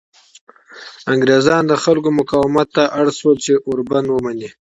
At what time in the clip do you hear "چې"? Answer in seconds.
3.45-3.53